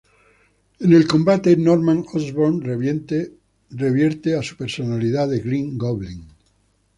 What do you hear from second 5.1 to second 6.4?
de Green Goblin.